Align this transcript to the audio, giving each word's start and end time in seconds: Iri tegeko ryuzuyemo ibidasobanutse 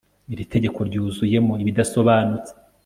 Iri 0.33 0.43
tegeko 0.53 0.79
ryuzuyemo 0.89 1.53
ibidasobanutse 1.63 2.51